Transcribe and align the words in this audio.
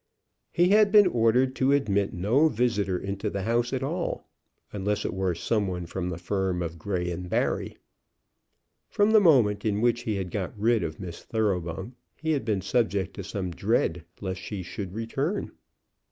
He 0.51 0.69
had 0.69 0.91
been 0.91 1.05
ordered 1.05 1.55
to 1.57 1.73
admit 1.73 2.11
no 2.11 2.47
visitor 2.49 2.97
into 2.97 3.29
the 3.29 3.43
house 3.43 3.71
at 3.71 3.83
all, 3.83 4.27
unless 4.73 5.05
it 5.05 5.13
were 5.13 5.35
some 5.35 5.67
one 5.67 5.85
from 5.85 6.09
the 6.09 6.17
firm 6.17 6.63
of 6.63 6.79
Grey 6.79 7.15
& 7.15 7.15
Barry. 7.15 7.77
From 8.89 9.11
the 9.11 9.21
moment 9.21 9.63
in 9.63 9.79
which 9.79 10.01
he 10.01 10.15
had 10.15 10.31
got 10.31 10.57
rid 10.59 10.81
of 10.81 10.99
Miss 10.99 11.21
Thoroughbung 11.23 11.93
he 12.17 12.31
had 12.31 12.45
been 12.45 12.61
subject 12.61 13.13
to 13.13 13.23
some 13.23 13.51
dread 13.51 14.03
lest 14.21 14.39
she 14.41 14.63
should 14.63 14.95
return. 14.95 15.51